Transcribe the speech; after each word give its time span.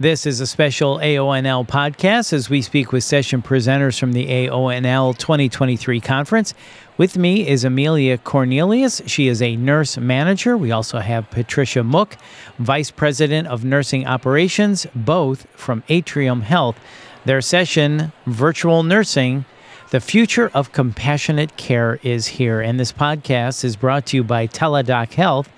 This 0.00 0.24
is 0.24 0.40
a 0.40 0.46
special 0.46 0.96
AONL 0.96 1.68
podcast 1.68 2.32
as 2.32 2.48
we 2.48 2.62
speak 2.62 2.90
with 2.90 3.04
session 3.04 3.42
presenters 3.42 4.00
from 4.00 4.14
the 4.14 4.28
AONL 4.28 5.18
2023 5.18 6.00
conference. 6.00 6.54
With 6.96 7.18
me 7.18 7.46
is 7.46 7.64
Amelia 7.64 8.16
Cornelius. 8.16 9.02
She 9.04 9.28
is 9.28 9.42
a 9.42 9.56
nurse 9.56 9.98
manager. 9.98 10.56
We 10.56 10.72
also 10.72 11.00
have 11.00 11.28
Patricia 11.28 11.84
Mook, 11.84 12.16
Vice 12.58 12.90
President 12.90 13.46
of 13.48 13.62
Nursing 13.62 14.06
Operations, 14.06 14.86
both 14.94 15.46
from 15.50 15.82
Atrium 15.90 16.40
Health. 16.40 16.80
Their 17.26 17.42
session, 17.42 18.10
Virtual 18.24 18.82
Nursing, 18.82 19.44
the 19.90 20.00
future 20.00 20.50
of 20.54 20.72
compassionate 20.72 21.58
care 21.58 22.00
is 22.02 22.26
here. 22.26 22.62
And 22.62 22.80
this 22.80 22.90
podcast 22.90 23.64
is 23.64 23.76
brought 23.76 24.06
to 24.06 24.16
you 24.16 24.24
by 24.24 24.46
Teladoc 24.46 25.12
Health. 25.12 25.50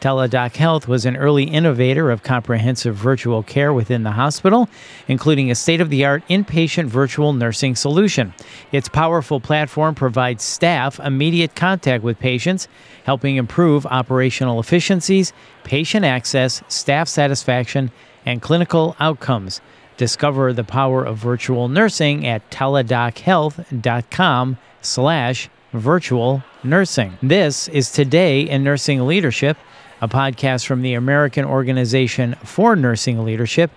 Teladoc 0.00 0.56
Health 0.56 0.88
was 0.88 1.04
an 1.04 1.16
early 1.16 1.44
innovator 1.44 2.10
of 2.10 2.22
comprehensive 2.22 2.94
virtual 2.94 3.42
care 3.42 3.72
within 3.72 4.02
the 4.02 4.12
hospital, 4.12 4.68
including 5.08 5.50
a 5.50 5.54
state 5.54 5.80
of 5.80 5.90
the 5.90 6.06
art 6.06 6.26
inpatient 6.28 6.86
virtual 6.86 7.34
nursing 7.34 7.76
solution. 7.76 8.32
Its 8.72 8.88
powerful 8.88 9.40
platform 9.40 9.94
provides 9.94 10.42
staff 10.42 10.98
immediate 11.00 11.54
contact 11.54 12.02
with 12.02 12.18
patients, 12.18 12.66
helping 13.04 13.36
improve 13.36 13.84
operational 13.86 14.58
efficiencies, 14.58 15.34
patient 15.64 16.06
access, 16.06 16.62
staff 16.68 17.06
satisfaction, 17.06 17.90
and 18.24 18.40
clinical 18.40 18.96
outcomes. 19.00 19.60
Discover 19.98 20.54
the 20.54 20.64
power 20.64 21.04
of 21.04 21.18
virtual 21.18 21.68
nursing 21.68 22.26
at 22.26 22.50
teladochealth.com 22.50 24.56
slash 24.80 25.50
virtual 25.72 26.42
nursing. 26.64 27.16
This 27.22 27.68
is 27.68 27.92
Today 27.92 28.40
in 28.40 28.64
Nursing 28.64 29.06
Leadership 29.06 29.56
a 30.00 30.08
podcast 30.08 30.66
from 30.66 30.82
the 30.82 30.94
American 30.94 31.44
Organization 31.44 32.34
for 32.42 32.74
Nursing 32.74 33.22
Leadership. 33.24 33.70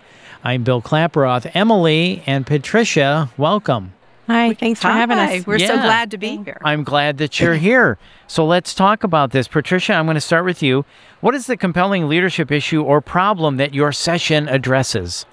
I'm 0.43 0.63
Bill 0.63 0.81
Klaproth. 0.81 1.51
Emily 1.53 2.23
and 2.25 2.47
Patricia, 2.47 3.29
welcome. 3.37 3.93
Hi, 4.27 4.53
thanks 4.53 4.81
for 4.81 4.87
having 4.87 5.17
us. 5.17 5.45
We're 5.45 5.59
so 5.59 5.75
glad 5.75 6.11
to 6.11 6.17
be 6.17 6.37
here. 6.37 6.61
I'm 6.63 6.85
glad 6.85 7.17
that 7.17 7.41
you're 7.41 7.55
here. 7.55 7.97
So 8.27 8.45
let's 8.45 8.73
talk 8.73 9.03
about 9.03 9.31
this. 9.31 9.49
Patricia, 9.49 9.93
I'm 9.93 10.05
going 10.05 10.15
to 10.15 10.21
start 10.21 10.45
with 10.45 10.63
you. 10.63 10.85
What 11.19 11.35
is 11.35 11.47
the 11.47 11.57
compelling 11.57 12.07
leadership 12.07 12.49
issue 12.49 12.81
or 12.81 13.01
problem 13.01 13.57
that 13.57 13.73
your 13.73 13.91
session 13.91 14.47
addresses? 14.47 15.25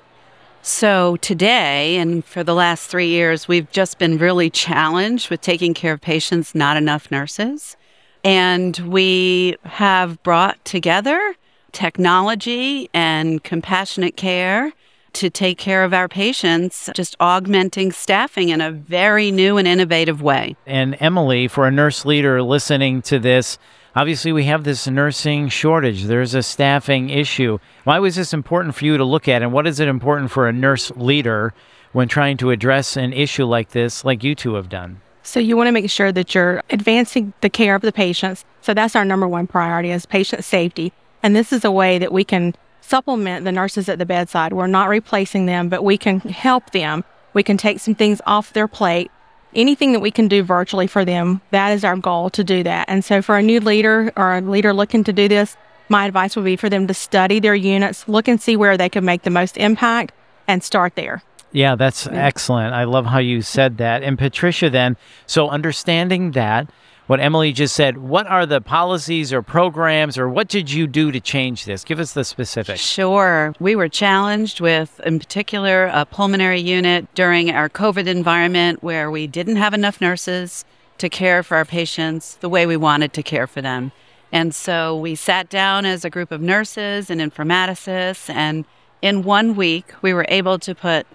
So, 0.62 1.16
today 1.18 1.96
and 1.96 2.22
for 2.22 2.44
the 2.44 2.54
last 2.54 2.90
three 2.90 3.06
years, 3.06 3.48
we've 3.48 3.70
just 3.70 3.98
been 3.98 4.18
really 4.18 4.50
challenged 4.50 5.30
with 5.30 5.40
taking 5.40 5.72
care 5.72 5.94
of 5.94 6.02
patients, 6.02 6.54
not 6.54 6.76
enough 6.76 7.10
nurses. 7.10 7.76
And 8.24 8.76
we 8.78 9.56
have 9.64 10.22
brought 10.22 10.62
together 10.64 11.34
technology 11.72 12.90
and 12.92 13.42
compassionate 13.42 14.16
care 14.16 14.72
to 15.12 15.30
take 15.30 15.58
care 15.58 15.82
of 15.84 15.92
our 15.92 16.08
patients, 16.08 16.88
just 16.94 17.16
augmenting 17.18 17.92
staffing 17.92 18.50
in 18.50 18.60
a 18.60 18.70
very 18.70 19.30
new 19.30 19.56
and 19.56 19.66
innovative 19.66 20.22
way. 20.22 20.56
And 20.66 20.96
Emily, 21.00 21.48
for 21.48 21.66
a 21.66 21.70
nurse 21.70 22.04
leader 22.04 22.42
listening 22.42 23.02
to 23.02 23.18
this, 23.18 23.58
obviously 23.96 24.32
we 24.32 24.44
have 24.44 24.64
this 24.64 24.86
nursing 24.86 25.48
shortage. 25.48 26.04
There's 26.04 26.34
a 26.34 26.42
staffing 26.42 27.10
issue. 27.10 27.58
Why 27.84 27.98
was 27.98 28.16
this 28.16 28.32
important 28.32 28.74
for 28.74 28.84
you 28.84 28.96
to 28.96 29.04
look 29.04 29.26
at? 29.26 29.42
And 29.42 29.52
what 29.52 29.66
is 29.66 29.80
it 29.80 29.88
important 29.88 30.30
for 30.30 30.48
a 30.48 30.52
nurse 30.52 30.90
leader 30.92 31.54
when 31.92 32.06
trying 32.06 32.36
to 32.36 32.50
address 32.50 32.96
an 32.96 33.12
issue 33.12 33.44
like 33.44 33.70
this, 33.70 34.04
like 34.04 34.22
you 34.22 34.34
two 34.34 34.54
have 34.54 34.68
done? 34.68 35.00
So 35.30 35.38
you 35.38 35.56
want 35.56 35.68
to 35.68 35.72
make 35.72 35.88
sure 35.88 36.10
that 36.10 36.34
you're 36.34 36.60
advancing 36.70 37.34
the 37.40 37.48
care 37.48 37.76
of 37.76 37.82
the 37.82 37.92
patients. 37.92 38.44
So 38.62 38.74
that's 38.74 38.96
our 38.96 39.04
number 39.04 39.28
one 39.28 39.46
priority 39.46 39.92
is 39.92 40.04
patient 40.04 40.42
safety. 40.42 40.92
And 41.22 41.36
this 41.36 41.52
is 41.52 41.64
a 41.64 41.70
way 41.70 41.98
that 41.98 42.10
we 42.10 42.24
can 42.24 42.56
supplement 42.80 43.44
the 43.44 43.52
nurses 43.52 43.88
at 43.88 44.00
the 44.00 44.06
bedside. 44.06 44.52
We're 44.52 44.66
not 44.66 44.88
replacing 44.88 45.46
them, 45.46 45.68
but 45.68 45.84
we 45.84 45.96
can 45.96 46.18
help 46.18 46.72
them. 46.72 47.04
We 47.32 47.44
can 47.44 47.56
take 47.56 47.78
some 47.78 47.94
things 47.94 48.20
off 48.26 48.54
their 48.54 48.66
plate. 48.66 49.12
Anything 49.54 49.92
that 49.92 50.00
we 50.00 50.10
can 50.10 50.26
do 50.26 50.42
virtually 50.42 50.88
for 50.88 51.04
them, 51.04 51.40
that 51.52 51.68
is 51.68 51.84
our 51.84 51.96
goal 51.96 52.28
to 52.30 52.42
do 52.42 52.64
that. 52.64 52.88
And 52.88 53.04
so 53.04 53.22
for 53.22 53.36
a 53.36 53.42
new 53.42 53.60
leader 53.60 54.12
or 54.16 54.38
a 54.38 54.40
leader 54.40 54.72
looking 54.72 55.04
to 55.04 55.12
do 55.12 55.28
this, 55.28 55.56
my 55.88 56.06
advice 56.06 56.34
would 56.34 56.44
be 56.44 56.56
for 56.56 56.68
them 56.68 56.88
to 56.88 56.94
study 56.94 57.38
their 57.38 57.54
units, 57.54 58.08
look 58.08 58.26
and 58.26 58.42
see 58.42 58.56
where 58.56 58.76
they 58.76 58.88
can 58.88 59.04
make 59.04 59.22
the 59.22 59.30
most 59.30 59.56
impact 59.58 60.10
and 60.50 60.62
start 60.62 60.96
there. 60.96 61.22
Yeah, 61.52 61.74
that's 61.74 62.06
excellent. 62.06 62.74
I 62.74 62.84
love 62.84 63.06
how 63.06 63.18
you 63.18 63.42
said 63.42 63.78
that. 63.78 64.02
And 64.02 64.18
Patricia, 64.18 64.70
then, 64.70 64.96
so 65.26 65.48
understanding 65.48 66.32
that, 66.32 66.70
what 67.08 67.18
Emily 67.18 67.52
just 67.52 67.74
said, 67.74 67.98
what 67.98 68.28
are 68.28 68.46
the 68.46 68.60
policies 68.60 69.32
or 69.32 69.42
programs 69.42 70.16
or 70.16 70.28
what 70.28 70.46
did 70.46 70.70
you 70.70 70.86
do 70.86 71.10
to 71.10 71.18
change 71.18 71.64
this? 71.64 71.82
Give 71.82 71.98
us 71.98 72.12
the 72.12 72.22
specifics. 72.22 72.80
Sure. 72.80 73.52
We 73.58 73.74
were 73.74 73.88
challenged 73.88 74.60
with, 74.60 75.00
in 75.04 75.18
particular, 75.18 75.86
a 75.86 76.04
pulmonary 76.04 76.60
unit 76.60 77.12
during 77.16 77.50
our 77.50 77.68
COVID 77.68 78.06
environment 78.06 78.80
where 78.84 79.10
we 79.10 79.26
didn't 79.26 79.56
have 79.56 79.74
enough 79.74 80.00
nurses 80.00 80.64
to 80.98 81.08
care 81.08 81.42
for 81.42 81.56
our 81.56 81.64
patients 81.64 82.36
the 82.36 82.48
way 82.48 82.64
we 82.64 82.76
wanted 82.76 83.12
to 83.14 83.24
care 83.24 83.48
for 83.48 83.60
them. 83.60 83.90
And 84.30 84.54
so 84.54 84.96
we 84.96 85.16
sat 85.16 85.48
down 85.48 85.84
as 85.84 86.04
a 86.04 86.10
group 86.10 86.30
of 86.30 86.40
nurses 86.40 87.10
and 87.10 87.20
informaticists, 87.20 88.30
and 88.32 88.64
in 89.02 89.22
one 89.22 89.56
week, 89.56 89.92
we 90.02 90.12
were 90.12 90.26
able 90.28 90.58
to 90.58 90.74
put 90.74 91.06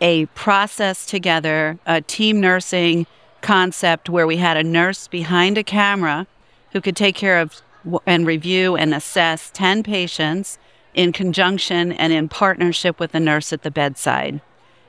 a 0.00 0.26
process 0.26 1.06
together, 1.06 1.78
a 1.86 2.00
team 2.00 2.40
nursing 2.40 3.06
concept 3.40 4.08
where 4.08 4.26
we 4.26 4.36
had 4.36 4.56
a 4.56 4.62
nurse 4.62 5.08
behind 5.08 5.58
a 5.58 5.64
camera 5.64 6.26
who 6.72 6.80
could 6.80 6.96
take 6.96 7.14
care 7.14 7.40
of 7.40 7.60
and 8.06 8.26
review 8.26 8.76
and 8.76 8.94
assess 8.94 9.50
10 9.52 9.82
patients 9.82 10.58
in 10.94 11.12
conjunction 11.12 11.92
and 11.92 12.12
in 12.12 12.28
partnership 12.28 13.00
with 13.00 13.12
the 13.12 13.20
nurse 13.20 13.52
at 13.52 13.62
the 13.62 13.70
bedside. 13.70 14.40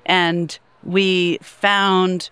And 0.06 0.58
we 0.84 1.40
found, 1.42 2.30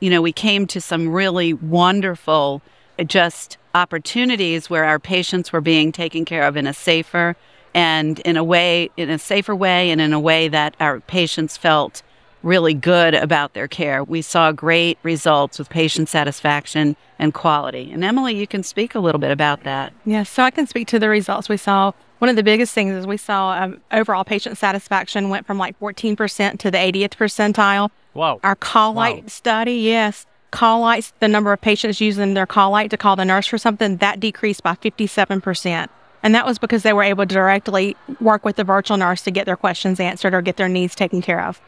you 0.00 0.10
know, 0.10 0.22
we 0.22 0.32
came 0.32 0.66
to 0.68 0.80
some 0.80 1.08
really 1.08 1.52
wonderful 1.52 2.62
just 3.06 3.58
opportunities 3.74 4.70
where 4.70 4.84
our 4.84 4.98
patients 4.98 5.52
were 5.52 5.60
being 5.60 5.92
taken 5.92 6.24
care 6.24 6.44
of 6.44 6.56
in 6.56 6.66
a 6.66 6.74
safer 6.74 7.36
and 7.74 8.18
in 8.20 8.36
a 8.36 8.44
way, 8.44 8.90
in 8.96 9.10
a 9.10 9.18
safer 9.18 9.54
way, 9.54 9.90
and 9.90 10.00
in 10.00 10.12
a 10.12 10.20
way 10.20 10.48
that 10.48 10.74
our 10.80 11.00
patients 11.00 11.56
felt 11.56 12.02
really 12.42 12.72
good 12.72 13.14
about 13.14 13.52
their 13.52 13.68
care. 13.68 14.02
We 14.02 14.22
saw 14.22 14.50
great 14.50 14.96
results 15.02 15.58
with 15.58 15.68
patient 15.68 16.08
satisfaction 16.08 16.96
and 17.18 17.34
quality. 17.34 17.90
And 17.92 18.02
Emily, 18.02 18.34
you 18.34 18.46
can 18.46 18.62
speak 18.62 18.94
a 18.94 18.98
little 18.98 19.18
bit 19.18 19.30
about 19.30 19.62
that. 19.64 19.92
Yeah, 20.06 20.22
so 20.22 20.42
I 20.42 20.50
can 20.50 20.66
speak 20.66 20.88
to 20.88 20.98
the 20.98 21.10
results 21.10 21.50
we 21.50 21.58
saw. 21.58 21.92
One 22.18 22.30
of 22.30 22.36
the 22.36 22.42
biggest 22.42 22.72
things 22.72 22.94
is 22.94 23.06
we 23.06 23.18
saw 23.18 23.52
um, 23.62 23.80
overall 23.92 24.24
patient 24.24 24.56
satisfaction 24.56 25.28
went 25.28 25.46
from 25.46 25.58
like 25.58 25.78
14% 25.80 26.58
to 26.60 26.70
the 26.70 26.78
80th 26.78 27.10
percentile. 27.10 27.90
Wow. 28.14 28.40
Our 28.42 28.56
call 28.56 28.94
light 28.94 29.24
Wow. 29.24 29.28
study, 29.28 29.74
yes, 29.74 30.26
call 30.50 30.80
lights, 30.80 31.12
the 31.20 31.28
number 31.28 31.52
of 31.52 31.60
patients 31.60 32.00
using 32.00 32.32
their 32.34 32.46
call 32.46 32.70
light 32.70 32.90
to 32.90 32.96
call 32.96 33.16
the 33.16 33.24
nurse 33.26 33.46
for 33.46 33.58
something, 33.58 33.98
that 33.98 34.18
decreased 34.18 34.62
by 34.62 34.74
57%. 34.74 35.88
And 36.22 36.34
that 36.34 36.46
was 36.46 36.58
because 36.58 36.82
they 36.82 36.92
were 36.92 37.02
able 37.02 37.24
to 37.24 37.34
directly 37.34 37.96
work 38.20 38.44
with 38.44 38.56
the 38.56 38.64
virtual 38.64 38.96
nurse 38.96 39.22
to 39.22 39.30
get 39.30 39.46
their 39.46 39.56
questions 39.56 39.98
answered 39.98 40.34
or 40.34 40.42
get 40.42 40.56
their 40.56 40.68
needs 40.68 40.94
taken 40.94 41.22
care 41.22 41.42
of. 41.42 41.60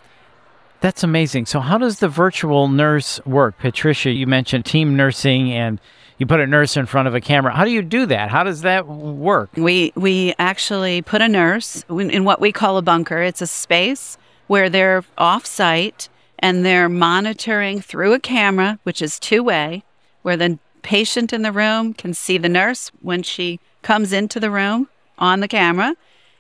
That's 0.81 1.05
amazing. 1.05 1.47
So, 1.47 1.61
how 1.61 1.79
does 1.79 2.01
the 2.01 2.09
virtual 2.09 2.69
nurse 2.69 3.25
work? 3.25 3.57
Patricia, 3.59 4.11
you 4.11 4.27
mentioned 4.27 4.65
team 4.65 4.97
nursing 4.97 5.53
and 5.53 5.81
you 6.19 6.27
put 6.27 6.41
a 6.41 6.47
nurse 6.47 6.77
in 6.77 6.87
front 6.87 7.09
of 7.09 7.15
a 7.15 7.21
camera. 7.21 7.55
How 7.55 7.65
do 7.65 7.71
you 7.71 7.83
do 7.83 8.05
that? 8.07 8.31
How 8.31 8.43
does 8.43 8.63
that 8.63 8.87
work? 8.89 9.51
We 9.57 9.93
we 9.95 10.35
actually 10.39 11.01
put 11.03 11.23
a 11.23 11.29
nurse 11.29 11.85
in, 11.89 12.11
in 12.11 12.25
what 12.25 12.41
we 12.41 12.51
call 12.53 12.79
a 12.79 12.83
bunker. 12.83 13.23
It's 13.23 13.41
a 13.41 13.47
space 13.47 14.19
where 14.49 14.69
they're 14.69 15.05
off 15.17 15.47
site 15.47 16.09
and 16.41 16.65
they're 16.67 16.89
monitoring 16.89 17.81
through 17.81 18.13
a 18.13 18.21
camera, 18.21 18.79
which 18.83 19.01
is 19.01 19.21
two 19.21 19.43
way, 19.43 19.85
where 20.23 20.37
the 20.37 20.59
patient 20.83 21.33
in 21.33 21.43
the 21.43 21.53
room 21.53 21.95
can 21.95 22.13
see 22.13 22.39
the 22.39 22.49
nurse 22.49 22.91
when 23.01 23.23
she 23.23 23.61
comes 23.83 24.13
into 24.13 24.41
the 24.41 24.51
room 24.51 24.89
on 25.19 25.41
the 25.41 25.49
camera, 25.49 25.95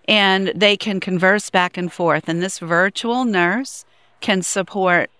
and 0.08 0.52
they 0.54 0.76
can 0.76 1.00
converse 1.00 1.50
back 1.50 1.76
and 1.76 1.92
forth. 1.92 2.28
And 2.28 2.42
this 2.42 2.58
virtual 2.58 3.24
nurse 3.24 3.84
can 4.20 4.42
support 4.42 5.10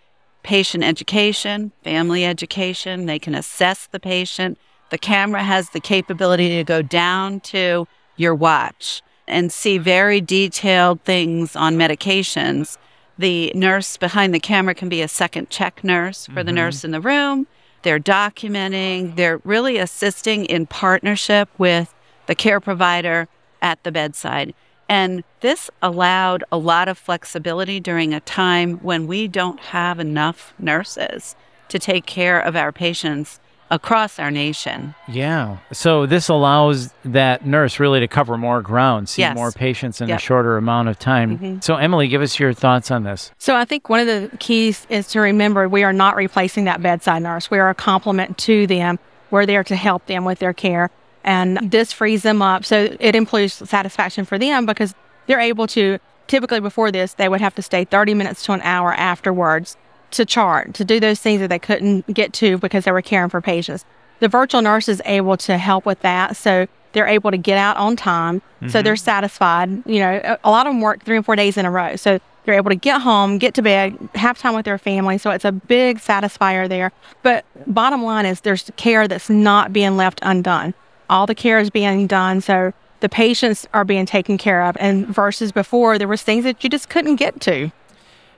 patient 0.42 0.82
education, 0.84 1.72
family 1.84 2.24
education. 2.24 3.06
They 3.06 3.18
can 3.18 3.34
assess 3.34 3.86
the 3.86 4.00
patient. 4.00 4.58
The 4.90 4.98
camera 4.98 5.42
has 5.42 5.70
the 5.70 5.80
capability 5.80 6.56
to 6.56 6.64
go 6.64 6.82
down 6.82 7.40
to 7.40 7.86
your 8.16 8.34
watch 8.34 9.02
and 9.28 9.52
see 9.52 9.78
very 9.78 10.20
detailed 10.20 11.00
things 11.02 11.56
on 11.56 11.76
medications. 11.76 12.76
The 13.18 13.52
nurse 13.54 13.96
behind 13.96 14.34
the 14.34 14.40
camera 14.40 14.74
can 14.74 14.88
be 14.88 15.00
a 15.00 15.08
second 15.08 15.48
check 15.48 15.84
nurse 15.84 16.26
for 16.26 16.42
the 16.42 16.50
mm-hmm. 16.50 16.56
nurse 16.56 16.84
in 16.84 16.90
the 16.90 17.00
room. 17.00 17.46
They're 17.82 18.00
documenting, 18.00 19.16
they're 19.16 19.38
really 19.44 19.76
assisting 19.78 20.44
in 20.46 20.66
partnership 20.66 21.48
with 21.58 21.94
the 22.26 22.34
care 22.34 22.60
provider 22.60 23.28
at 23.60 23.82
the 23.84 23.92
bedside. 23.92 24.54
And 24.88 25.24
this 25.40 25.70
allowed 25.80 26.44
a 26.52 26.58
lot 26.58 26.88
of 26.88 26.98
flexibility 26.98 27.80
during 27.80 28.12
a 28.12 28.20
time 28.20 28.78
when 28.78 29.06
we 29.06 29.26
don't 29.28 29.58
have 29.60 29.98
enough 29.98 30.52
nurses 30.58 31.34
to 31.68 31.78
take 31.78 32.04
care 32.04 32.38
of 32.40 32.54
our 32.56 32.72
patients 32.72 33.40
across 33.70 34.18
our 34.18 34.30
nation. 34.30 34.94
Yeah. 35.08 35.56
So 35.72 36.04
this 36.04 36.28
allows 36.28 36.92
that 37.06 37.46
nurse 37.46 37.80
really 37.80 38.00
to 38.00 38.08
cover 38.08 38.36
more 38.36 38.60
ground, 38.60 39.08
see 39.08 39.22
Yes. 39.22 39.34
more 39.34 39.50
patients 39.50 40.02
in 40.02 40.10
a 40.10 40.18
shorter 40.18 40.58
amount 40.58 40.90
of 40.90 40.98
time. 40.98 41.38
Mhm. 41.38 41.64
So 41.64 41.76
Emily, 41.76 42.06
give 42.06 42.20
us 42.20 42.38
your 42.38 42.52
thoughts 42.52 42.90
on 42.90 43.04
this. 43.04 43.30
So 43.38 43.56
I 43.56 43.64
think 43.64 43.88
one 43.88 44.00
of 44.00 44.06
the 44.06 44.30
keys 44.36 44.86
is 44.90 45.06
to 45.12 45.20
remember 45.20 45.70
we 45.70 45.84
are 45.84 45.92
not 45.94 46.16
replacing 46.16 46.64
that 46.64 46.82
bedside 46.82 47.22
nurse. 47.22 47.50
We 47.50 47.58
are 47.60 47.70
a 47.70 47.74
complement 47.74 48.36
to 48.38 48.66
them. 48.66 48.98
We're 49.30 49.46
there 49.46 49.64
to 49.64 49.76
help 49.76 50.04
them 50.04 50.26
with 50.26 50.38
their 50.40 50.52
care. 50.52 50.90
And 51.24 51.70
this 51.70 51.92
frees 51.92 52.22
them 52.22 52.42
up. 52.42 52.64
So 52.64 52.96
it 52.98 53.14
improves 53.14 53.54
satisfaction 53.54 54.24
for 54.24 54.38
them 54.38 54.66
because 54.66 54.94
they're 55.26 55.40
able 55.40 55.66
to, 55.68 55.98
typically 56.26 56.60
before 56.60 56.90
this, 56.90 57.14
they 57.14 57.28
would 57.28 57.40
have 57.40 57.54
to 57.54 57.62
stay 57.62 57.84
30 57.84 58.14
minutes 58.14 58.44
to 58.46 58.52
an 58.52 58.60
hour 58.62 58.92
afterwards 58.94 59.76
to 60.12 60.24
chart, 60.24 60.74
to 60.74 60.84
do 60.84 61.00
those 61.00 61.20
things 61.20 61.40
that 61.40 61.48
they 61.48 61.58
couldn't 61.58 62.12
get 62.12 62.32
to 62.34 62.58
because 62.58 62.84
they 62.84 62.92
were 62.92 63.02
caring 63.02 63.30
for 63.30 63.40
patients. 63.40 63.84
The 64.20 64.28
virtual 64.28 64.62
nurse 64.62 64.88
is 64.88 65.00
able 65.04 65.36
to 65.38 65.58
help 65.58 65.86
with 65.86 66.00
that. 66.00 66.36
So 66.36 66.66
they're 66.92 67.06
able 67.06 67.30
to 67.30 67.38
get 67.38 67.58
out 67.58 67.76
on 67.76 67.96
time. 67.96 68.42
So 68.60 68.66
mm-hmm. 68.66 68.84
they're 68.84 68.96
satisfied. 68.96 69.70
You 69.86 70.00
know, 70.00 70.20
a- 70.22 70.38
a 70.44 70.50
lot 70.50 70.66
of 70.66 70.72
them 70.72 70.80
work 70.80 71.02
three 71.04 71.16
and 71.16 71.24
four 71.24 71.36
days 71.36 71.56
in 71.56 71.64
a 71.64 71.70
row. 71.70 71.96
So 71.96 72.20
they're 72.44 72.54
able 72.54 72.70
to 72.70 72.76
get 72.76 73.00
home, 73.00 73.38
get 73.38 73.54
to 73.54 73.62
bed, 73.62 73.96
have 74.14 74.38
time 74.38 74.54
with 74.54 74.64
their 74.64 74.78
family. 74.78 75.18
So 75.18 75.30
it's 75.30 75.44
a 75.44 75.52
big 75.52 75.98
satisfier 75.98 76.68
there. 76.68 76.92
But 77.22 77.44
bottom 77.66 78.02
line 78.02 78.26
is 78.26 78.40
there's 78.40 78.70
care 78.76 79.08
that's 79.08 79.30
not 79.30 79.72
being 79.72 79.96
left 79.96 80.20
undone. 80.22 80.74
All 81.12 81.26
the 81.26 81.34
care 81.34 81.58
is 81.58 81.68
being 81.68 82.06
done. 82.06 82.40
So 82.40 82.72
the 83.00 83.08
patients 83.10 83.66
are 83.74 83.84
being 83.84 84.06
taken 84.06 84.38
care 84.38 84.62
of. 84.62 84.76
And 84.80 85.06
versus 85.06 85.52
before, 85.52 85.98
there 85.98 86.08
was 86.08 86.22
things 86.22 86.44
that 86.44 86.64
you 86.64 86.70
just 86.70 86.88
couldn't 86.88 87.16
get 87.16 87.38
to. 87.42 87.70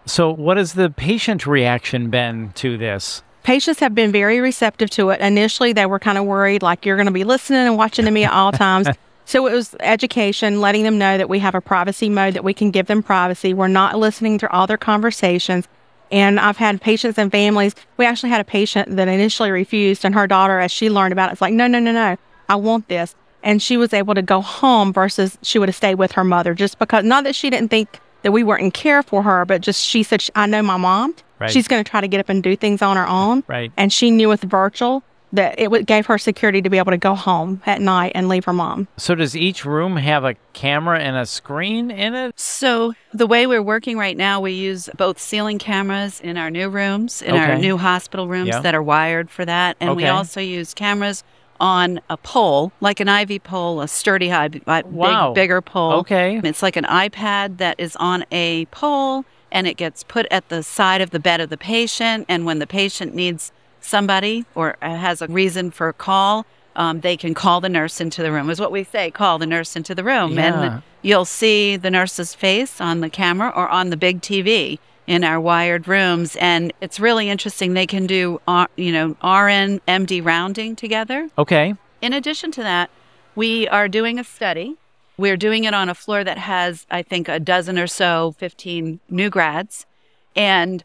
So 0.06 0.30
what 0.32 0.56
has 0.56 0.72
the 0.72 0.90
patient 0.90 1.46
reaction 1.46 2.10
been 2.10 2.50
to 2.56 2.76
this? 2.76 3.22
Patients 3.44 3.78
have 3.78 3.94
been 3.94 4.10
very 4.10 4.40
receptive 4.40 4.90
to 4.90 5.10
it. 5.10 5.20
Initially, 5.20 5.72
they 5.72 5.86
were 5.86 6.00
kind 6.00 6.18
of 6.18 6.24
worried, 6.24 6.62
like 6.62 6.84
you're 6.84 6.96
going 6.96 7.06
to 7.06 7.12
be 7.12 7.22
listening 7.22 7.60
and 7.60 7.76
watching 7.76 8.06
to 8.06 8.10
me 8.10 8.24
at 8.24 8.32
all 8.32 8.50
times. 8.66 8.88
so 9.24 9.46
it 9.46 9.52
was 9.52 9.76
education, 9.78 10.60
letting 10.60 10.82
them 10.82 10.98
know 10.98 11.16
that 11.16 11.28
we 11.28 11.38
have 11.38 11.54
a 11.54 11.60
privacy 11.60 12.08
mode, 12.08 12.34
that 12.34 12.42
we 12.42 12.54
can 12.54 12.72
give 12.72 12.86
them 12.86 13.04
privacy. 13.04 13.54
We're 13.54 13.68
not 13.68 13.96
listening 13.98 14.38
to 14.38 14.50
all 14.50 14.66
their 14.66 14.78
conversations. 14.78 15.68
And 16.10 16.40
I've 16.40 16.56
had 16.56 16.80
patients 16.80 17.18
and 17.18 17.30
families. 17.30 17.74
We 17.98 18.04
actually 18.04 18.30
had 18.30 18.40
a 18.40 18.44
patient 18.44 18.96
that 18.96 19.06
initially 19.06 19.50
refused, 19.50 20.04
and 20.04 20.14
her 20.14 20.26
daughter, 20.26 20.58
as 20.58 20.72
she 20.72 20.90
learned 20.90 21.12
about 21.12 21.30
it, 21.30 21.32
it's 21.32 21.40
like, 21.40 21.54
no, 21.54 21.66
no, 21.66 21.78
no, 21.78 21.92
no, 21.92 22.16
I 22.48 22.56
want 22.56 22.88
this. 22.88 23.14
And 23.42 23.60
she 23.60 23.76
was 23.76 23.92
able 23.92 24.14
to 24.14 24.22
go 24.22 24.40
home 24.40 24.92
versus 24.92 25.36
she 25.42 25.58
would 25.58 25.68
have 25.68 25.76
stayed 25.76 25.96
with 25.96 26.12
her 26.12 26.24
mother 26.24 26.54
just 26.54 26.78
because, 26.78 27.04
not 27.04 27.24
that 27.24 27.34
she 27.34 27.50
didn't 27.50 27.68
think 27.68 28.00
that 28.22 28.32
we 28.32 28.42
weren't 28.42 28.62
in 28.62 28.70
care 28.70 29.02
for 29.02 29.22
her, 29.22 29.44
but 29.44 29.60
just 29.60 29.84
she 29.84 30.02
said, 30.02 30.24
I 30.34 30.46
know 30.46 30.62
my 30.62 30.78
mom. 30.78 31.14
Right. 31.38 31.50
She's 31.50 31.68
going 31.68 31.84
to 31.84 31.88
try 31.90 32.00
to 32.00 32.08
get 32.08 32.20
up 32.20 32.30
and 32.30 32.42
do 32.42 32.56
things 32.56 32.80
on 32.80 32.96
her 32.96 33.06
own. 33.06 33.44
Right. 33.46 33.70
And 33.76 33.92
she 33.92 34.10
knew 34.10 34.28
with 34.28 34.40
virtual 34.42 35.02
that 35.34 35.58
it 35.58 35.84
gave 35.84 36.06
her 36.06 36.16
security 36.16 36.62
to 36.62 36.70
be 36.70 36.78
able 36.78 36.92
to 36.92 36.96
go 36.96 37.14
home 37.14 37.60
at 37.66 37.80
night 37.80 38.12
and 38.14 38.28
leave 38.28 38.44
her 38.44 38.52
mom. 38.52 38.86
So 38.96 39.14
does 39.16 39.36
each 39.36 39.64
room 39.64 39.96
have 39.96 40.24
a 40.24 40.34
camera 40.52 41.00
and 41.00 41.16
a 41.16 41.26
screen 41.26 41.90
in 41.90 42.14
it? 42.14 42.38
So, 42.38 42.94
the 43.12 43.26
way 43.26 43.46
we're 43.48 43.60
working 43.62 43.98
right 43.98 44.16
now, 44.16 44.40
we 44.40 44.52
use 44.52 44.88
both 44.96 45.18
ceiling 45.18 45.58
cameras 45.58 46.20
in 46.20 46.36
our 46.38 46.50
new 46.50 46.68
rooms, 46.68 47.20
in 47.20 47.34
our 47.34 47.58
new 47.58 47.76
hospital 47.76 48.28
rooms 48.28 48.48
Yeah. 48.48 48.60
that 48.60 48.74
are 48.76 48.82
wired 48.82 49.28
for 49.28 49.44
that. 49.44 49.76
And 49.80 49.96
we 49.96 50.06
also 50.06 50.40
use 50.40 50.72
cameras 50.72 51.24
on 51.60 52.00
a 52.10 52.16
pole, 52.16 52.72
like 52.80 53.00
an 53.00 53.08
IV 53.08 53.44
pole, 53.44 53.80
a 53.80 53.88
sturdy 53.88 54.28
high, 54.28 54.50
Wow. 54.86 55.28
big, 55.30 55.34
bigger 55.34 55.60
pole. 55.60 55.92
Okay. 56.00 56.40
It's 56.42 56.62
like 56.62 56.76
an 56.76 56.84
iPad 56.84 57.58
that 57.58 57.78
is 57.78 57.96
on 57.96 58.24
a 58.32 58.64
pole 58.66 59.24
and 59.52 59.66
it 59.66 59.76
gets 59.76 60.02
put 60.02 60.26
at 60.30 60.48
the 60.48 60.62
side 60.62 61.00
of 61.00 61.10
the 61.10 61.20
bed 61.20 61.40
of 61.40 61.48
the 61.50 61.56
patient. 61.56 62.26
And 62.28 62.44
when 62.44 62.58
the 62.58 62.66
patient 62.66 63.14
needs 63.14 63.52
somebody 63.80 64.44
or 64.54 64.76
uh, 64.82 64.96
has 64.96 65.22
a 65.22 65.26
reason 65.28 65.70
for 65.70 65.88
a 65.88 65.92
call, 65.92 66.44
um, 66.76 67.00
they 67.02 67.16
can 67.16 67.34
call 67.34 67.60
the 67.60 67.68
nurse 67.68 68.00
into 68.00 68.22
the 68.22 68.32
room, 68.32 68.50
is 68.50 68.58
what 68.60 68.72
we 68.72 68.82
say 68.82 69.10
call 69.10 69.38
the 69.38 69.46
nurse 69.46 69.76
into 69.76 69.94
the 69.94 70.02
room. 70.02 70.32
Yeah. 70.32 70.62
And 70.74 70.82
you'll 71.02 71.24
see 71.24 71.76
the 71.76 71.90
nurse's 71.90 72.34
face 72.34 72.80
on 72.80 73.00
the 73.00 73.08
camera 73.10 73.52
or 73.54 73.68
on 73.68 73.90
the 73.90 73.96
big 73.96 74.20
TV 74.22 74.80
in 75.06 75.24
our 75.24 75.40
wired 75.40 75.86
rooms. 75.86 76.36
And 76.36 76.72
it's 76.80 76.98
really 76.98 77.28
interesting. 77.28 77.74
They 77.74 77.86
can 77.86 78.06
do, 78.06 78.40
uh, 78.46 78.66
you 78.76 78.92
know, 78.92 79.08
RN, 79.22 79.80
MD 79.86 80.24
rounding 80.24 80.76
together. 80.76 81.28
Okay. 81.38 81.74
In 82.00 82.12
addition 82.12 82.50
to 82.52 82.62
that, 82.62 82.90
we 83.34 83.68
are 83.68 83.88
doing 83.88 84.18
a 84.18 84.24
study. 84.24 84.76
We're 85.16 85.36
doing 85.36 85.64
it 85.64 85.74
on 85.74 85.88
a 85.88 85.94
floor 85.94 86.24
that 86.24 86.38
has, 86.38 86.86
I 86.90 87.02
think, 87.02 87.28
a 87.28 87.38
dozen 87.38 87.78
or 87.78 87.86
so, 87.86 88.34
15 88.38 89.00
new 89.08 89.30
grads. 89.30 89.86
And 90.34 90.84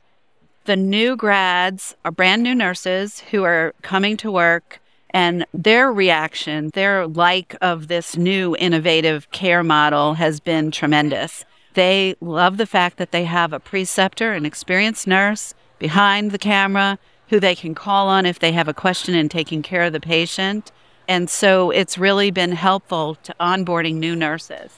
the 0.66 0.75
new 0.75 1.16
grads 1.16 1.95
are 2.06 2.12
brand 2.12 2.44
new 2.44 2.54
nurses 2.54 3.21
who 3.31 3.44
are 3.44 3.74
coming 3.81 4.18
to 4.18 4.31
work, 4.31 4.80
and 5.10 5.45
their 5.51 5.92
reaction, 5.92 6.69
their 6.75 7.07
like 7.07 7.56
of 7.60 7.88
this 7.88 8.16
new 8.16 8.56
innovative 8.60 9.31
care 9.31 9.63
model 9.63 10.13
has 10.13 10.39
been 10.39 10.69
tremendous. 10.69 11.44
They 11.79 12.15
love 12.19 12.57
the 12.57 12.65
fact 12.65 12.97
that 12.97 13.13
they 13.13 13.23
have 13.23 13.53
a 13.53 13.59
preceptor, 13.61 14.33
an 14.33 14.45
experienced 14.45 15.07
nurse 15.07 15.53
behind 15.77 16.31
the 16.31 16.37
camera 16.37 16.99
who 17.29 17.39
they 17.39 17.55
can 17.55 17.73
call 17.73 18.09
on 18.09 18.25
if 18.25 18.37
they 18.37 18.51
have 18.51 18.67
a 18.67 18.73
question 18.73 19.15
in 19.15 19.29
taking 19.29 19.61
care 19.61 19.83
of 19.83 19.93
the 19.93 20.01
patient. 20.01 20.73
And 21.07 21.29
so 21.29 21.71
it's 21.71 21.97
really 21.97 22.31
been 22.31 22.51
helpful 22.51 23.15
to 23.23 23.33
onboarding 23.39 23.95
new 23.95 24.13
nurses. 24.13 24.73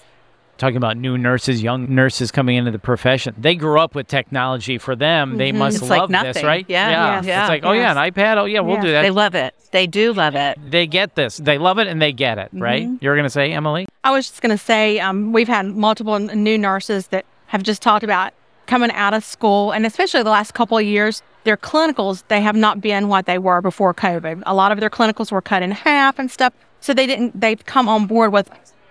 Talking 0.62 0.78
about 0.78 0.96
new 0.96 1.18
nurses, 1.18 1.64
young 1.64 1.92
nurses 1.96 2.30
coming 2.32 2.56
into 2.56 2.70
the 2.70 2.78
profession. 2.78 3.34
They 3.36 3.56
grew 3.56 3.80
up 3.80 3.96
with 3.96 4.08
technology. 4.08 4.78
For 4.78 4.96
them, 4.96 5.38
they 5.38 5.52
must 5.52 5.78
Mm-hmm. 5.78 5.84
It's 5.86 5.90
like 5.90 6.10
love 6.12 6.36
this, 6.36 6.44
right? 6.44 6.66
Yeah. 6.68 7.16
Yes. 7.16 7.26
Yeah. 7.26 7.42
It's 7.42 7.50
like, 7.50 7.64
oh 7.66 7.72
yeah, 7.72 7.90
an 8.00 8.12
iPad. 8.12 8.38
Oh 8.38 8.46
yeah, 8.46 8.60
we'll 8.60 8.76
Yes. 8.76 8.84
do 8.84 8.92
that. 8.92 9.02
They 9.02 9.10
love 9.10 9.34
it. 9.34 9.56
They 9.72 9.88
do 9.88 10.14
love 10.14 10.36
it. 10.36 10.60
they 10.70 10.86
get 10.86 11.16
this. 11.16 11.38
They 11.38 11.58
love 11.58 11.80
it 11.80 11.88
and 11.88 12.00
they 12.00 12.12
get 12.14 12.38
it, 12.38 12.50
right? 12.54 12.84
Mm-hmm. 12.84 12.98
You're 13.02 13.16
going 13.16 13.26
to 13.26 13.30
say, 13.32 13.52
Emily? 13.52 13.88
I 14.04 14.12
was 14.12 14.30
just 14.30 14.44
going 14.44 14.56
to 14.56 14.64
say, 14.64 15.00
um, 15.00 15.34
we've 15.34 15.48
had 15.48 15.66
multiple 15.66 16.20
new 16.20 16.60
nurses 16.60 17.08
that 17.08 17.26
have 17.48 17.64
just 17.64 17.82
talked 17.82 18.04
about 18.04 18.32
coming 18.68 18.92
out 18.92 19.16
of 19.16 19.24
school, 19.24 19.72
and 19.72 19.84
especially 19.88 20.22
the 20.22 20.30
last 20.30 20.54
couple 20.54 20.78
of 20.78 20.84
years, 20.86 21.24
their 21.44 21.58
clinicals 21.58 22.24
they 22.28 22.40
have 22.42 22.56
not 22.56 22.82
been 22.82 23.08
what 23.08 23.26
they 23.26 23.40
were 23.40 23.62
before 23.64 23.96
COVID. 23.96 24.44
A 24.46 24.54
lot 24.54 24.72
of 24.72 24.80
their 24.80 24.92
clinicals 24.92 25.32
were 25.32 25.42
cut 25.42 25.64
in 25.64 25.72
half 25.72 26.20
and 26.20 26.30
stuff, 26.30 26.54
so 26.82 26.94
they 26.94 27.08
didn't. 27.08 27.42
They've 27.42 27.66
come 27.66 27.90
on 27.90 28.06
board 28.06 28.32
with 28.32 28.48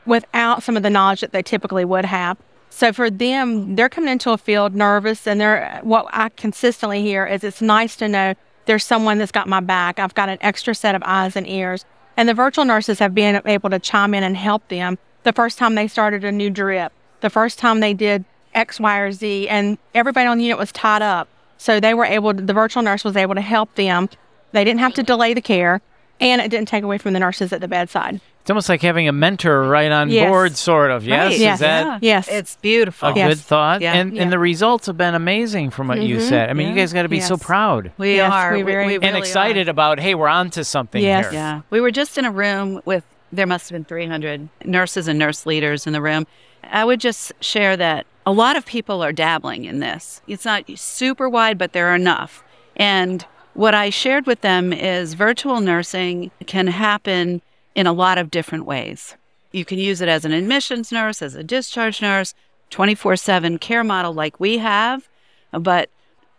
without 0.06 0.62
some 0.62 0.76
of 0.76 0.82
the 0.82 0.91
knowledge 0.91 1.20
that 1.20 1.32
they 1.32 1.43
typically 1.43 1.85
would 1.85 2.05
have. 2.05 2.37
So 2.70 2.93
for 2.93 3.11
them, 3.11 3.75
they're 3.75 3.88
coming 3.88 4.11
into 4.11 4.31
a 4.31 4.38
field 4.38 4.75
nervous, 4.75 5.26
and 5.26 5.41
they're 5.41 5.81
what 5.82 6.06
I 6.12 6.29
consistently 6.31 7.02
hear 7.02 7.26
is 7.26 7.43
it's 7.44 7.61
nice 7.61 7.97
to 7.97 8.08
know 8.08 8.35
there's 8.67 8.85
someone 8.85 9.19
that's 9.19 9.32
got 9.32 9.49
my 9.49 9.61
back. 9.61 9.99
I've 9.99 10.14
got 10.14 10.29
an 10.29 10.38
extra 10.41 10.75
set 10.75 10.94
of 10.94 11.02
eyes 11.05 11.35
and 11.37 11.49
ears. 11.49 11.85
And 12.17 12.29
the 12.29 12.35
virtual 12.35 12.64
nurses 12.64 12.99
have 12.99 13.14
been 13.14 13.41
able 13.44 13.70
to 13.70 13.79
chime 13.79 14.14
in 14.14 14.23
and 14.23 14.37
help 14.37 14.69
them 14.69 14.99
the 15.23 15.32
first 15.32 15.58
time 15.58 15.75
they 15.75 15.88
started 15.88 16.25
a 16.25 16.32
new 16.32 16.50
drip, 16.50 16.93
the 17.20 17.31
first 17.31 17.58
time 17.58 17.81
they 17.81 17.94
did 17.94 18.25
X, 18.55 18.81
Y, 18.81 18.99
or 18.99 19.12
Z, 19.12 19.49
and 19.49 19.79
everybody 19.94 20.26
on 20.26 20.38
the 20.38 20.44
unit 20.44 20.58
was 20.58 20.73
tied 20.73 21.02
up. 21.02 21.28
So 21.59 21.80
they 21.80 21.95
were 21.95 22.04
able 22.04 22.35
to, 22.35 22.42
the 22.42 22.52
virtual 22.52 22.83
nurse 22.83 23.04
was 23.04 23.16
able 23.16 23.35
to 23.35 23.40
help 23.40 23.75
them. 23.75 24.09
They 24.52 24.64
didn't 24.64 24.80
have 24.80 24.95
to 24.95 25.02
delay 25.02 25.35
the 25.35 25.40
care, 25.40 25.80
and 26.20 26.40
it 26.40 26.50
didn't 26.50 26.68
take 26.68 26.84
away 26.84 26.98
from 26.98 27.12
the 27.14 27.18
nurses 27.20 27.52
at 27.52 27.60
the 27.60 27.68
bedside. 27.68 28.20
It's 28.42 28.50
almost 28.50 28.68
like 28.68 28.80
having 28.82 29.06
a 29.06 29.12
mentor 29.12 29.62
right 29.68 29.90
on 29.92 30.08
Yes. 30.08 30.28
board, 30.28 30.56
sort 30.56 30.90
of. 30.90 31.04
Yes, 31.04 31.24
Right. 31.24 31.32
is 31.32 31.40
Yes. 31.40 31.58
that 31.60 31.84
Yeah. 31.86 31.98
Yes. 32.00 32.28
It's 32.28 32.56
beautiful. 32.56 33.08
a 33.10 33.14
Yes. 33.14 33.28
good 33.28 33.38
thought? 33.38 33.80
Yeah. 33.82 33.92
And 33.94 34.14
Yeah. 34.14 34.22
and 34.22 34.32
the 34.32 34.38
results 34.38 34.86
have 34.86 34.96
been 34.96 35.14
amazing 35.14 35.70
from 35.70 35.88
what 35.88 36.00
you 36.00 36.16
Mhm. 36.16 36.28
said. 36.28 36.50
I 36.50 36.54
mean, 36.54 36.68
you 36.68 36.74
guys 36.74 36.92
got 36.92 37.02
to 37.02 37.08
be 37.08 37.20
so 37.20 37.36
proud 37.36 37.90
We 37.98 38.16
Yes, 38.16 38.32
are. 38.32 38.52
we 38.54 38.62
very- 38.62 38.94
and 38.94 39.02
really 39.04 39.18
excited 39.18 39.68
are. 39.68 39.70
about, 39.70 40.00
hey, 40.00 40.14
we're 40.14 40.28
on 40.28 40.48
to 40.50 40.64
something 40.64 41.02
Yes. 41.02 41.26
here. 41.26 41.34
Yeah. 41.34 41.60
We 41.70 41.80
were 41.80 41.90
just 41.90 42.16
in 42.16 42.24
a 42.24 42.30
room 42.30 42.80
with, 42.84 43.04
there 43.30 43.46
must 43.46 43.68
have 43.68 43.76
been 43.76 43.84
300 43.84 44.48
nurses 44.64 45.06
and 45.06 45.18
nurse 45.18 45.44
leaders 45.44 45.86
in 45.86 45.92
the 45.92 46.00
room. 46.00 46.26
I 46.70 46.84
would 46.84 47.00
just 47.00 47.32
share 47.40 47.76
that 47.76 48.06
a 48.26 48.32
lot 48.32 48.56
of 48.56 48.64
people 48.66 49.02
are 49.04 49.12
dabbling 49.12 49.64
in 49.64 49.80
this. 49.80 50.22
It's 50.26 50.44
not 50.44 50.64
super 50.76 51.28
wide, 51.28 51.58
but 51.58 51.72
there 51.72 51.88
are 51.88 51.94
enough. 51.94 52.42
And 52.76 53.24
what 53.54 53.75
I 53.75 53.90
shared 53.90 54.26
with 54.26 54.40
them 54.40 54.73
is 54.73 55.14
virtual 55.14 55.61
nursing 55.61 56.30
can 56.47 56.66
happen 56.69 57.42
in 57.75 57.87
a 57.87 57.92
lot 57.92 58.19
of 58.19 58.30
different 58.30 58.64
ways. 58.64 59.16
You 59.52 59.64
can 59.64 59.78
use 59.78 60.00
it 60.00 60.09
as 60.09 60.25
an 60.25 60.33
admissions 60.33 60.92
nurse, 60.92 61.23
as 61.23 61.35
a 61.35 61.42
discharge 61.42 62.00
nurse, 62.00 62.35
24 62.71 63.16
7 63.16 63.59
care 63.59 63.83
model 63.83 64.12
like 64.12 64.38
we 64.38 64.59
have. 64.59 65.09
But 65.50 65.90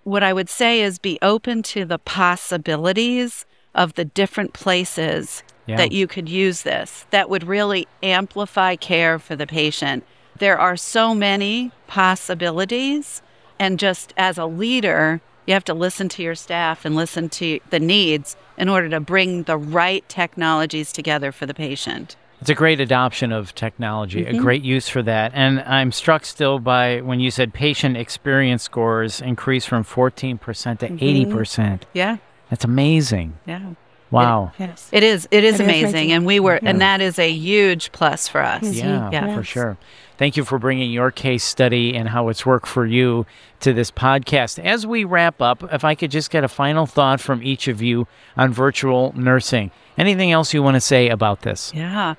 what 0.03 0.23
I 0.23 0.33
would 0.33 0.49
say 0.49 0.81
is 0.81 0.97
be 0.97 1.19
open 1.21 1.61
to 1.63 1.85
the 1.85 1.99
possibilities 1.99 3.45
of 3.75 3.93
the 3.93 4.05
different 4.05 4.53
places 4.53 5.43
Yeah. 5.67 5.77
that 5.77 5.91
you 5.91 6.07
could 6.07 6.27
use 6.27 6.63
this 6.63 7.05
that 7.11 7.29
would 7.29 7.43
really 7.43 7.87
amplify 8.01 8.75
care 8.75 9.19
for 9.19 9.35
the 9.35 9.45
patient. 9.45 10.03
There 10.37 10.57
are 10.57 10.75
so 10.75 11.13
many 11.13 11.71
possibilities. 11.87 13.21
And 13.59 13.77
just 13.77 14.13
as 14.17 14.37
a 14.39 14.45
leader, 14.45 15.21
you 15.45 15.53
have 15.53 15.63
to 15.65 15.73
listen 15.73 16.07
to 16.09 16.23
your 16.23 16.35
staff 16.35 16.85
and 16.85 16.95
listen 16.95 17.29
to 17.29 17.59
the 17.69 17.79
needs 17.79 18.35
in 18.57 18.69
order 18.69 18.89
to 18.89 18.99
bring 18.99 19.43
the 19.43 19.57
right 19.57 20.07
technologies 20.09 20.91
together 20.91 21.31
for 21.31 21.45
the 21.45 21.53
patient. 21.53 22.15
It's 22.41 22.49
a 22.49 22.55
great 22.55 22.79
adoption 22.79 23.31
of 23.31 23.53
technology, 23.53 24.23
Mm-hmm. 24.23 24.35
a 24.37 24.39
great 24.41 24.63
use 24.63 24.89
for 24.89 25.03
that. 25.03 25.31
And 25.35 25.59
I'm 25.61 25.91
struck 25.91 26.25
still 26.25 26.57
by 26.57 27.01
when 27.01 27.19
you 27.19 27.29
said 27.29 27.53
patient 27.53 27.97
experience 27.97 28.63
scores 28.63 29.21
increased 29.21 29.67
from 29.67 29.83
14% 29.83 30.39
to 30.79 30.87
Mm-hmm. 30.89 31.31
80%. 31.37 31.81
Yeah, 31.93 32.17
That's 32.49 32.63
amazing. 32.65 33.37
yeah. 33.45 33.73
Wow. 34.11 34.51
Yes. 34.59 34.89
It 34.91 35.03
is. 35.03 35.27
It 35.31 35.43
is 35.43 35.55
It 35.55 35.55
is 35.55 35.59
amazing, 35.61 35.89
amazing. 35.89 36.11
and 36.11 36.25
we 36.25 36.39
were, 36.39 36.59
Yeah. 36.61 36.69
and 36.69 36.81
that 36.81 37.01
is 37.01 37.17
a 37.17 37.31
huge 37.31 37.91
plus 37.91 38.27
for 38.27 38.41
us. 38.43 38.61
Mhm. 38.63 38.75
Yeah, 38.75 39.09
Yeah. 39.11 39.35
for 39.35 39.43
sure. 39.43 39.77
Thank 40.17 40.37
you 40.37 40.43
for 40.43 40.59
bringing 40.59 40.91
your 40.91 41.09
case 41.09 41.43
study 41.43 41.95
and 41.95 42.09
how 42.09 42.27
it's 42.29 42.45
worked 42.45 42.67
for 42.67 42.85
you 42.85 43.25
to 43.61 43.73
this 43.73 43.89
podcast. 43.89 44.59
As 44.63 44.85
we 44.85 45.03
wrap 45.03 45.41
up, 45.41 45.63
if 45.73 45.83
I 45.83 45.95
could 45.95 46.11
just 46.11 46.29
get 46.29 46.43
a 46.43 46.47
final 46.47 46.85
thought 46.85 47.19
from 47.19 47.41
each 47.41 47.67
of 47.67 47.81
you 47.81 48.05
on 48.37 48.53
virtual 48.53 49.13
nursing. 49.15 49.71
Anything 49.97 50.31
else 50.31 50.53
you 50.53 50.61
want 50.61 50.75
to 50.75 50.81
say 50.81 51.09
about 51.09 51.41
this? 51.41 51.71
Yeah. 51.73 52.13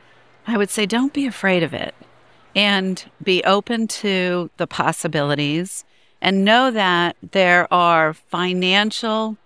I 0.49 0.57
would 0.57 0.71
say 0.71 0.87
don't 0.87 1.13
be 1.13 1.27
afraid 1.27 1.63
of 1.63 1.73
it 1.73 1.95
and 2.57 3.05
be 3.23 3.45
open 3.45 3.87
to 3.89 4.51
the 4.57 4.67
possibilities 4.67 5.85
and 6.21 6.45
know 6.45 6.71
that 6.71 7.17
there 7.33 7.73
are 7.73 8.13
financial 8.13 9.37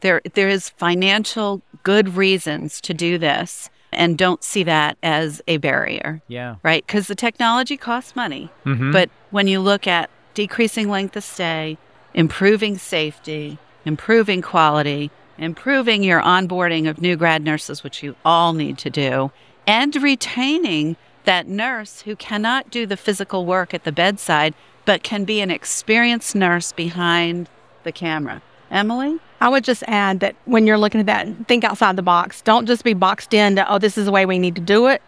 there 0.00 0.20
there 0.34 0.48
is 0.48 0.68
financial 0.70 1.62
good 1.82 2.16
reasons 2.16 2.80
to 2.82 2.94
do 2.94 3.18
this 3.18 3.70
and 3.92 4.18
don't 4.18 4.42
see 4.44 4.62
that 4.64 4.98
as 5.02 5.40
a 5.46 5.56
barrier, 5.58 6.20
Yeah. 6.28 6.56
right? 6.62 6.86
Cuz 6.86 7.06
the 7.06 7.14
technology 7.14 7.76
costs 7.76 8.14
money. 8.16 8.50
Mm-hmm. 8.66 8.90
But 8.92 9.08
when 9.30 9.46
you 9.46 9.60
look 9.60 9.86
at 9.86 10.10
decreasing 10.34 10.90
length 10.90 11.16
of 11.16 11.24
stay, 11.24 11.78
improving 12.12 12.76
safety, 12.78 13.58
improving 13.84 14.42
quality, 14.42 15.10
improving 15.38 16.02
your 16.02 16.20
onboarding 16.20 16.88
of 16.88 17.00
new 17.00 17.16
grad 17.16 17.42
nurses, 17.42 17.82
which 17.84 18.02
you 18.02 18.16
all 18.24 18.52
need 18.52 18.76
to 18.78 18.90
do, 18.90 19.30
and 19.66 19.94
retaining 19.96 20.96
that 21.24 21.46
nurse 21.48 22.02
who 22.02 22.14
cannot 22.16 22.70
do 22.70 22.86
the 22.86 22.96
physical 22.96 23.46
work 23.46 23.72
at 23.74 23.84
the 23.84 23.92
bedside, 23.92 24.54
but 24.84 25.02
can 25.02 25.24
be 25.24 25.40
an 25.40 25.50
experienced 25.50 26.34
nurse 26.34 26.72
behind 26.72 27.48
the 27.82 27.92
camera. 27.92 28.42
Emily? 28.70 29.18
I 29.40 29.48
would 29.48 29.64
just 29.64 29.82
add 29.86 30.20
that 30.20 30.34
when 30.44 30.66
you're 30.66 30.78
looking 30.78 31.00
at 31.00 31.06
that, 31.06 31.28
think 31.46 31.64
outside 31.64 31.96
the 31.96 32.02
box. 32.02 32.40
Don't 32.42 32.66
just 32.66 32.84
be 32.84 32.94
boxed 32.94 33.34
into, 33.34 33.70
oh, 33.70 33.78
this 33.78 33.98
is 33.98 34.06
the 34.06 34.12
way 34.12 34.26
we 34.26 34.38
need 34.38 34.54
to 34.54 34.60
do 34.60 34.86
it. 34.86 35.02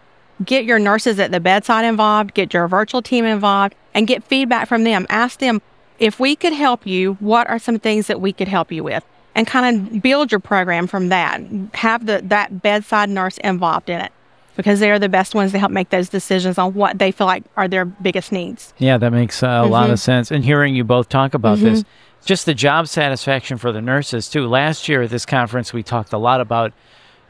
Get 0.44 0.64
your 0.64 0.78
nurses 0.78 1.18
at 1.18 1.32
the 1.32 1.40
bedside 1.40 1.85
involved, 1.85 2.35
get 2.35 2.54
your 2.54 2.68
virtual 2.68 3.02
team 3.02 3.25
involved, 3.25 3.75
and 3.94 4.06
get 4.06 4.23
feedback 4.23 4.68
from 4.68 4.85
them. 4.85 5.06
Ask 5.08 5.40
them 5.40 5.61
if 5.99 6.20
we 6.20 6.37
could 6.37 6.52
help 6.52 6.87
you, 6.87 7.14
what 7.14 7.49
are 7.49 7.58
some 7.58 7.78
things 7.78 8.06
that 8.06 8.20
we 8.20 8.32
could 8.32 8.49
help 8.49 8.70
you 8.70 8.85
with? 8.85 9.04
And 9.35 9.47
kind 9.47 9.92
of 9.92 10.02
build 10.02 10.32
your 10.32 10.40
program 10.40 10.87
from 10.87 11.08
that. 11.08 11.40
Have 11.75 12.06
the, 12.06 12.20
that 12.25 12.62
bedside 12.62 13.08
nurse 13.08 13.38
involved 13.38 13.88
in 13.88 14.00
it 14.00 14.12
because 14.56 14.80
they're 14.80 14.99
the 14.99 15.08
best 15.08 15.37
ones 15.37 15.52
to 15.52 15.58
help 15.58 15.70
make 15.70 15.90
those 15.90 16.08
decisions 16.08 16.58
on 16.58 16.75
what 16.75 16.99
they 16.99 17.12
feel 17.12 17.28
like 17.28 17.44
are 17.56 17.68
their 17.68 17.85
biggest 17.85 18.32
needs. 18.32 18.75
Yeah, 18.78 18.99
that 18.99 19.12
makes 19.12 19.40
uh, 19.42 19.62
a 19.64 19.66
lot 19.66 19.90
of 19.90 20.00
sense. 20.00 20.32
And 20.32 20.44
hearing 20.44 20.75
you 20.75 20.82
both 20.82 21.08
talk 21.08 21.35
about 21.35 21.58
this, 21.58 21.85
just 22.25 22.46
the 22.46 22.54
job 22.54 22.88
satisfaction 22.88 23.56
for 23.58 23.72
the 23.72 23.80
nurses, 23.80 24.28
too. 24.28 24.46
Last 24.46 24.88
year 24.88 25.02
at 25.02 25.10
this 25.10 25.25
conference, 25.26 25.72
we 25.72 25.82
talked 25.82 26.12
a 26.12 26.18
lot 26.18 26.40
about 26.40 26.72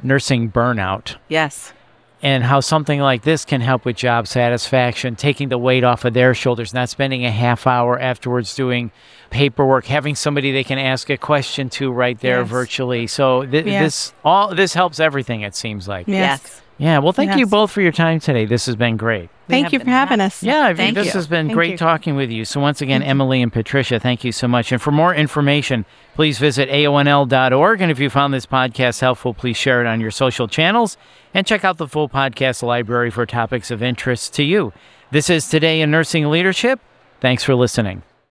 nursing 0.03 0.51
burnout 0.51 1.17
Yes. 1.29 1.73
and 2.23 2.43
how 2.45 2.61
something 2.61 3.01
like 3.01 3.23
this 3.23 3.45
can 3.45 3.61
help 3.61 3.85
with 3.85 3.97
job 3.97 4.27
satisfaction, 4.27 5.15
taking 5.17 5.49
the 5.51 5.59
weight 5.59 5.85
off 5.85 6.05
of 6.05 6.15
their 6.15 6.35
shoulders, 6.35 6.73
not 6.75 6.89
spending 6.89 7.25
a 7.25 7.31
half 7.31 7.67
hour 7.67 7.99
afterwards 7.99 8.55
doing 8.55 8.91
paperwork, 9.31 9.87
having 9.87 10.15
somebody 10.15 10.51
they 10.53 10.65
can 10.65 10.79
ask 10.79 11.11
a 11.11 11.17
question 11.17 11.69
to 11.69 11.91
right 11.93 12.19
there 12.21 12.41
Yes. 12.41 12.49
virtually. 12.49 13.07
So 13.07 13.45
th- 13.45 13.67
Yes. 13.67 13.83
this 13.83 14.15
all 14.25 14.55
this 14.55 14.75
helps 14.75 14.99
everything. 15.01 15.43
It 15.43 15.55
seems 15.55 15.87
like. 15.87 16.09
Yes. 16.09 16.63
Yeah. 16.79 16.99
Well, 16.99 17.13
thank 17.13 17.37
you 17.37 17.47
both 17.47 17.71
for 17.73 17.81
your 17.83 17.93
time 17.93 18.21
today. 18.21 18.45
This 18.45 18.67
has 18.67 18.77
been 18.77 18.97
great. 18.97 19.29
We 19.49 19.53
Thank 19.53 19.73
you 19.73 19.81
for 19.81 19.87
having 19.91 20.21
us. 20.21 20.43
Yeah, 20.43 20.61
I 20.61 20.69
mean, 20.69 20.77
Thank 20.77 20.95
this 20.95 21.07
you. 21.07 21.13
has 21.15 21.27
been 21.27 21.47
Thank 21.47 21.55
great 21.57 21.71
you. 21.73 21.77
talking 21.79 22.17
with 22.17 22.31
you. 22.31 22.45
So 22.45 22.61
once 22.61 22.81
again, 22.81 23.03
Emily 23.03 23.43
and 23.43 23.53
Patricia, 23.53 23.99
thank 23.99 24.23
you 24.23 24.31
so 24.31 24.47
much. 24.47 24.71
And 24.73 24.81
for 24.81 24.93
more 24.93 25.15
information, 25.15 25.87
please 26.15 26.39
visit 26.39 26.69
aonl.org. 26.69 27.81
And 27.81 27.91
if 27.91 27.99
you 27.99 28.11
found 28.11 28.33
this 28.33 28.47
podcast 28.47 29.01
helpful, 29.01 29.35
please 29.35 29.57
share 29.57 29.81
it 29.81 29.87
on 29.87 30.01
your 30.01 30.11
social 30.11 30.47
channels 30.47 30.97
and 31.35 31.47
check 31.47 31.65
out 31.65 31.79
the 31.79 31.89
full 31.89 32.09
podcast 32.09 32.63
library 32.63 33.11
for 33.11 33.27
topics 33.27 33.71
of 33.71 33.83
interest 33.83 34.35
to 34.35 34.45
you. 34.45 34.73
This 35.11 35.31
is 35.31 35.49
Today 35.49 35.81
in 35.81 35.91
Nursing 35.91 36.29
Leadership. 36.31 36.81
Thanks 37.21 37.43
for 37.43 37.55
listening. 37.55 38.03